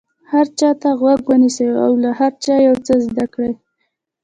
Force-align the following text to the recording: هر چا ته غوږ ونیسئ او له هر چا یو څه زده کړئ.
هر 0.31 0.47
چا 0.59 0.69
ته 0.81 0.89
غوږ 0.99 1.21
ونیسئ 1.29 1.67
او 1.85 1.91
له 2.03 2.09
هر 2.19 2.31
چا 2.43 2.55
یو 2.67 2.75
څه 2.85 2.93
زده 3.05 3.25
کړئ. 3.33 3.51